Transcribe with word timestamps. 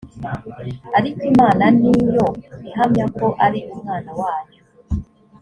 ariko 0.97 1.21
imana 1.31 1.63
ni 1.79 1.91
yo 2.15 2.25
ihamya 2.69 3.05
ko 3.17 3.27
ari 3.45 3.59
umwana 3.73 4.11
wayo 4.19 4.57